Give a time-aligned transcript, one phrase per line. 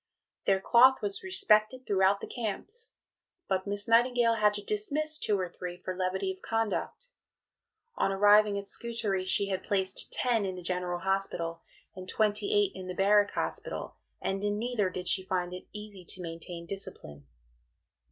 [0.45, 2.93] Their cloth was respected throughout the camps;
[3.47, 7.09] but Miss Nightingale had to dismiss two or three for levity of conduct.
[7.97, 11.61] On arriving at Scutari, she had placed ten in the General Hospital
[11.95, 16.03] and twenty eight in the Barrack Hospital, and in neither did she find it easy
[16.03, 17.27] to maintain discipline.